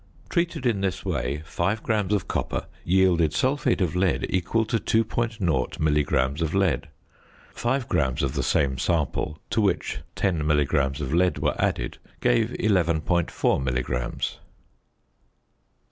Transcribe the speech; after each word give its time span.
Treated 0.29 0.65
in 0.65 0.81
this 0.81 1.05
way 1.05 1.43
5 1.45 1.83
grams 1.83 2.11
of 2.11 2.27
copper 2.27 2.65
yielded 2.83 3.33
sulphate 3.33 3.81
of 3.81 3.95
lead 3.95 4.25
equal 4.31 4.65
to 4.65 4.79
2.0 4.79 5.79
milligrams 5.79 6.41
of 6.41 6.55
lead. 6.55 6.87
Five 7.53 7.87
grams 7.87 8.23
of 8.23 8.33
the 8.33 8.41
same 8.41 8.79
sample 8.79 9.37
to 9.51 9.61
which 9.61 9.99
10 10.15 10.43
milligrams 10.43 11.01
of 11.01 11.13
lead 11.13 11.37
were 11.37 11.53
added 11.61 11.99
gave 12.19 12.49
11.4 12.49 13.63
milligrams. 13.63 14.39